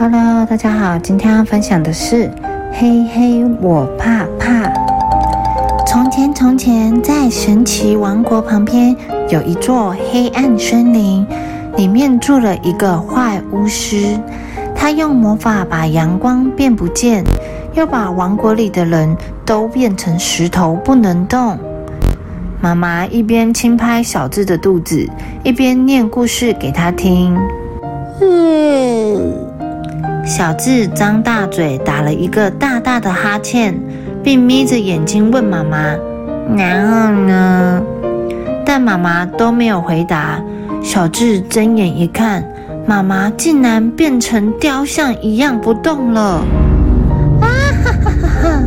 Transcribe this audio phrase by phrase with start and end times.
[0.00, 2.30] Hello，大家好，今天要分享的是
[2.70, 4.72] 嘿嘿，我怕怕。
[5.84, 8.94] 从前，从前，在神奇王国旁边
[9.28, 11.26] 有一座黑暗森林，
[11.76, 14.16] 里面住了一个坏巫师。
[14.72, 17.24] 他用魔法把阳光变不见，
[17.74, 21.58] 又把王国里的人都变成石头，不能动。
[22.60, 25.04] 妈妈一边轻拍小智的肚子，
[25.42, 27.36] 一边念故事给他听。
[28.20, 29.47] 嗯。
[30.28, 33.74] 小智张大嘴，打了一个大大的哈欠，
[34.22, 35.96] 并眯着眼睛问妈妈
[36.54, 37.82] ：“然后呢？”
[38.62, 40.38] 但妈妈都没有回答。
[40.82, 42.44] 小智睁眼一看，
[42.86, 46.44] 妈妈竟然变成雕像一样不动了！
[47.40, 47.48] 啊
[47.82, 48.62] 哈哈哈哈！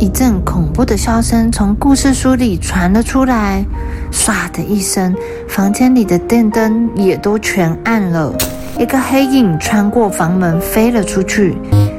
[0.00, 3.64] 一阵恐怖的笑声从故事书里传了出来。
[4.10, 5.14] 唰的一声，
[5.46, 8.34] 房间里的电灯也都全暗了。
[8.80, 11.54] 一个黑影穿过房门飞了出去，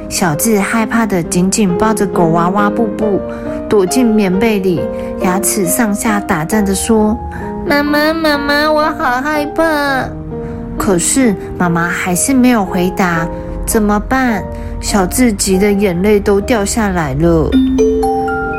[0.08, 3.20] 小智害怕的紧紧抱着狗娃娃布布，
[3.68, 4.80] 躲进棉被里，
[5.20, 7.16] 牙齿上下打颤着说
[7.64, 10.08] ：“妈妈，妈妈，我好害怕。”
[10.76, 13.28] 可是妈妈还是没有回答，
[13.64, 14.42] 怎么办？
[14.80, 17.48] 小智急得眼泪都掉下来了。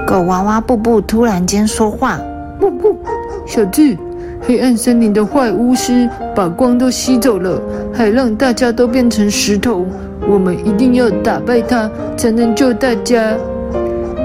[0.07, 2.17] 狗娃娃布布突然间说话
[2.57, 2.97] ：“布布，
[3.45, 3.97] 小智。”
[4.45, 7.61] 黑暗森林的坏巫师把光都吸走了，
[7.93, 9.85] 还让大家都变成石头。
[10.27, 13.35] 我们一定要打败他，才能救大家。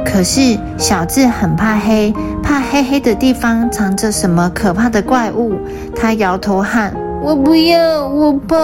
[0.05, 5.53] 可是小智很怕黑，怕黑黑的地方藏着什么可怕的怪物。
[5.95, 8.57] 他摇头喊：“我不要，我怕。”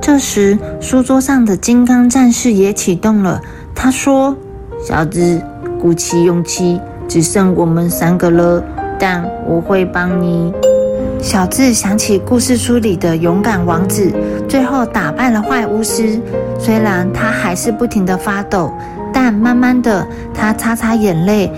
[0.00, 3.40] 这时，书桌上的金刚战士也启动了。
[3.74, 4.34] 他说
[4.82, 5.40] ：“小智，
[5.80, 8.64] 鼓起勇气，只剩我们三个了。”
[9.00, 10.52] 但我会帮你。
[11.22, 14.12] 小智想起故事书里的勇敢王子，
[14.48, 16.20] 最后打败了坏巫师。
[16.58, 18.72] 虽然他还是不停的发抖，
[19.12, 21.50] 但慢慢的，他擦擦眼泪，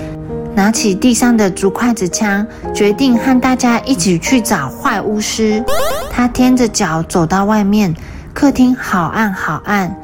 [0.55, 5.63] 拿起地上的竹筷子枪，决定和大家一起去找坏巫师。
[6.11, 7.95] 他踮着脚走到外面，
[8.35, 9.95] 客厅好暗好暗。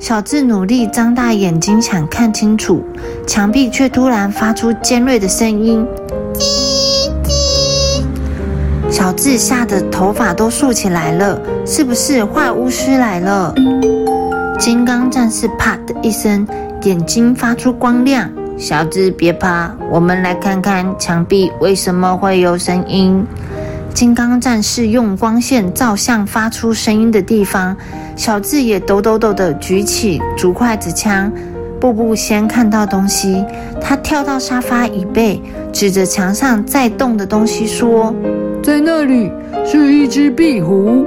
[0.00, 2.84] 小智努力张大眼睛想看清楚，
[3.26, 5.84] 墙壁却突然发出尖锐的声音。
[9.18, 11.36] 小智吓得头发都竖起来了，
[11.66, 13.52] 是不是坏巫师来了？
[14.60, 16.46] 金刚战士啪的一声，
[16.82, 18.30] 眼睛发出光亮。
[18.56, 23.26] 小智别怕，我们来看看墙壁为什么会有声音。
[23.92, 27.76] 金刚战士用光线照向发出声音的地方，
[28.14, 31.28] 小智也抖抖抖的举起竹筷子枪。
[31.80, 33.44] 步步先看到东西，
[33.80, 35.42] 他跳到沙发椅背，
[35.72, 38.14] 指着墙上在动的东西说。
[38.62, 39.30] 在那里
[39.64, 41.06] 是一只壁虎。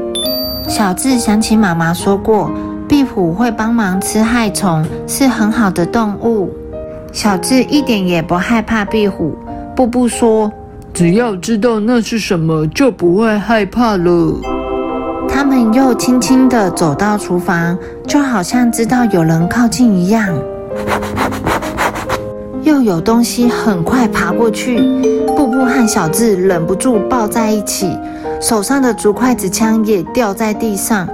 [0.68, 2.52] 小智想起妈妈说过，
[2.88, 6.50] 壁虎会帮忙吃害虫，是很好的动物。
[7.12, 9.36] 小智一点也不害怕壁虎。
[9.76, 10.52] 布布说
[10.94, 14.34] ：“只要知道那是什么，就不会害怕了。”
[15.28, 20.28] 他们又轻轻地走到厨房，就好像知道有人靠近一样。
[22.64, 24.78] 又有东西很快爬过去，
[25.36, 27.98] 布布和小智忍不住抱在一起，
[28.40, 31.08] 手上的竹筷子枪也掉在地上。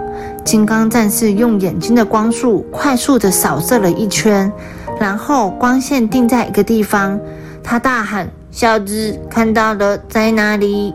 [0.44, 4.52] 金刚战士用眼睛的光束快速的扫射了一圈，
[5.00, 7.20] 然后光线定在一个地方，
[7.64, 10.94] 他大喊：“小智，看到了，在哪里？”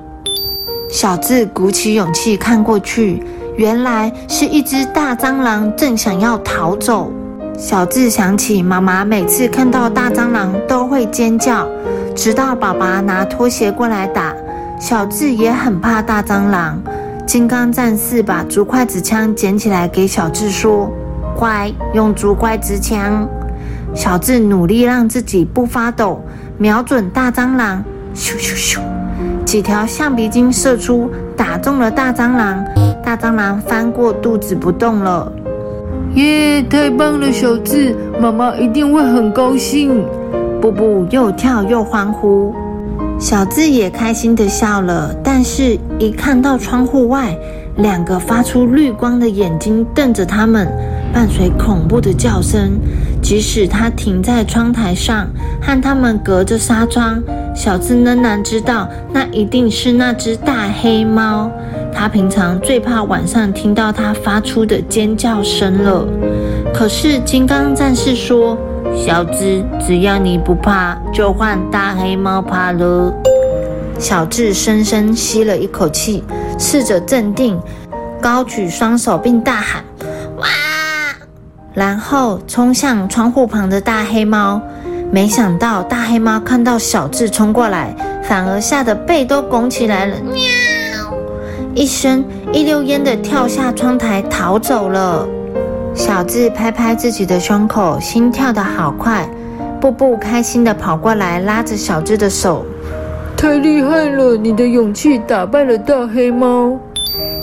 [0.91, 3.23] 小智鼓起勇气看过去，
[3.57, 7.11] 原来是一只大蟑螂正想要逃走。
[7.63, 11.65] 小智想起妈妈每次看到大蟑螂都会尖叫，
[12.13, 14.35] 直到爸爸拿拖鞋过来打。
[14.81, 16.77] 小智也很怕大蟑螂。
[17.25, 20.91] 金刚战士把竹筷子枪捡起来给小智说
[21.39, 23.29] ：“乖用竹筷子枪！”
[23.95, 26.21] 小智努力让自己不发抖，
[26.59, 27.81] 瞄准大蟑螂，
[28.13, 28.81] 咻咻咻，
[29.45, 32.65] 几条橡皮筋射出，打中了大蟑螂。
[33.05, 35.33] 大蟑螂翻过肚子不动了。
[36.15, 36.63] 耶！
[36.69, 40.05] 太棒了，小智，妈妈一定会很高兴。
[40.61, 42.55] 布布又跳又欢呼，
[43.19, 45.15] 小智也开心的笑了。
[45.25, 47.37] 但是，一看到窗户外
[47.79, 50.69] 两个发出绿光的眼睛瞪着他们，
[51.13, 52.79] 伴随恐怖的叫声，
[53.21, 55.27] 即使他停在窗台上，
[55.61, 57.23] 和他们隔着纱窗，
[57.55, 61.51] 小智仍然知道那一定是那只大黑猫。
[61.95, 66.07] 他平常最怕晚上听到它发出的尖叫声了。
[66.75, 68.57] 可是金刚战士说
[68.97, 73.13] ：“小智，只要你不怕，就换大黑猫怕了。”
[73.99, 76.25] 小智深深吸了一口气，
[76.59, 77.61] 试着镇定，
[78.21, 79.85] 高举双手并大喊
[80.39, 80.47] ：“哇！
[81.73, 84.61] 然后冲向窗户旁的大黑猫。
[85.13, 90.41] 没想到大黑猫看到小智冲过来，反而吓得背都拱起来了，喵！
[91.75, 95.27] 一声一溜烟的跳下窗台逃走了。
[95.95, 99.29] 小智拍拍自己的胸口，心跳得好快。
[99.81, 102.65] 布布开心的跑过来，拉着小智的手，
[103.37, 104.37] 太厉害了！
[104.37, 106.79] 你的勇气打败了大黑猫。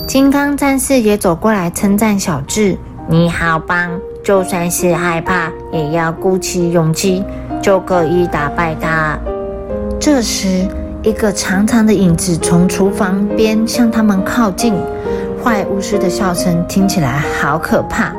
[0.06, 3.90] 金刚战士也走过来称赞小智：“你好棒！
[4.24, 7.24] 就算是害怕，也要鼓起勇气。”
[7.60, 9.18] 就可以打败他。
[10.00, 10.66] 这时，
[11.02, 14.74] 一个长长的影子从厨房边向他们靠近。
[15.42, 18.14] 坏巫师的笑声听起来好可怕！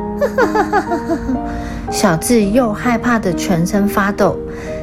[1.91, 4.35] 小智又害怕的全身发抖。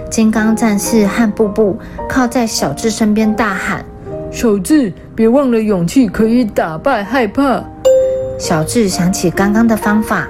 [0.08, 1.76] 金刚战士和布布
[2.08, 3.84] 靠在小智身边大喊
[4.30, 7.64] ：“小智，别忘了勇气可以打败害怕。
[8.38, 10.28] ”小智想起刚刚的方法，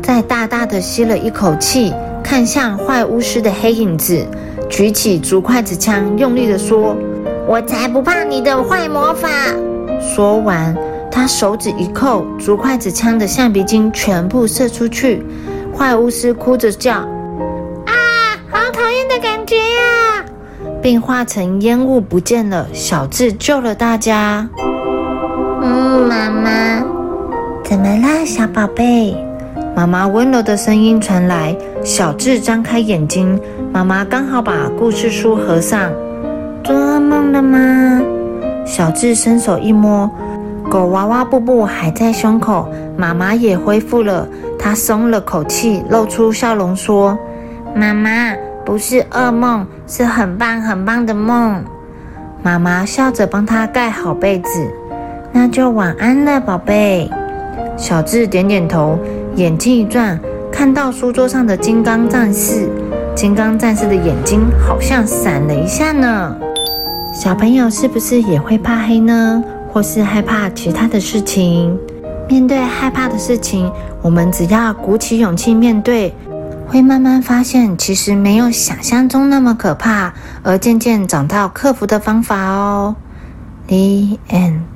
[0.00, 1.92] 再大大的吸了一口气。
[2.22, 4.24] 看向坏巫师的黑影子，
[4.74, 6.96] 举起竹筷子枪，用力地说
[7.46, 9.28] ：“我才不怕你的坏魔法！”
[10.02, 10.76] 说完，
[11.12, 15.24] 他手指一扣，竹筷子枪的橡皮筋全部射出去。
[15.78, 16.94] 坏巫师哭着叫
[17.86, 17.94] ：“啊，
[18.50, 20.24] 好讨厌的感觉呀！”
[20.82, 22.66] 并化成烟雾不见了。
[22.72, 24.48] 小智救了大家。
[25.62, 26.84] 嗯，妈妈，
[27.62, 29.16] 怎么啦，小宝贝？
[29.76, 31.56] 妈妈温柔的声音传来。
[31.84, 33.38] 小智张开眼睛，
[33.70, 35.92] 妈妈刚好把故事书合上。
[36.64, 38.00] 做噩梦了吗？
[38.64, 40.10] 小智伸手一摸，
[40.70, 42.66] 狗娃娃布布还在胸口，
[42.96, 44.26] 妈妈也恢复了。
[44.58, 47.18] 他松了口气，露出笑容说
[47.76, 48.34] ：“妈妈
[48.64, 51.62] 不是噩梦，是很棒很棒的梦。”
[52.42, 54.66] 妈妈笑着帮他盖好被子。
[55.32, 57.10] 那就晚安了，宝贝。
[57.76, 58.98] 小智点点头，
[59.34, 60.18] 眼睛一转。
[60.64, 62.66] 看到书桌上的金刚战士，
[63.14, 66.34] 金刚战士的眼睛好像闪了一下呢。
[67.12, 69.44] 小朋友是不是也会怕黑呢？
[69.70, 71.78] 或是害怕其他的事情？
[72.30, 73.70] 面对害怕的事情，
[74.00, 76.14] 我们只要鼓起勇气面对，
[76.66, 82.96] 会慢慢发现其实没有想象中那么可怕，而渐渐找到克服的方法哦。
[83.66, 84.73] The end.